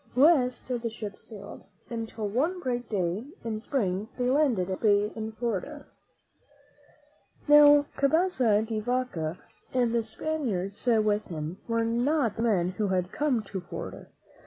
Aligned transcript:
West 0.15 0.67
the 0.67 0.89
ships 0.89 1.29
sailed, 1.29 1.63
until 1.87 2.27
one 2.27 2.59
bright 2.59 2.89
day 2.89 3.23
in 3.43 3.59
Spring 3.61 4.07
they 4.17 4.31
landed 4.31 4.61
at 4.71 4.81
Tampa 4.81 4.83
Bay, 4.83 5.11
in 5.15 5.31
Florida. 5.33 5.85
Now, 7.47 7.85
Cabeza 7.95 8.63
de 8.63 8.79
Vaca 8.79 9.37
and 9.75 9.93
the 9.93 10.01
Spaniards 10.01 10.87
with 10.87 11.27
him 11.27 11.59
were 11.67 11.83
not 11.83 12.31
the 12.35 12.41
first 12.41 12.41
men 12.43 12.69
who 12.79 12.87
had 12.87 13.11
come 13.11 13.43
to 13.43 13.61
Florida. 13.61 14.07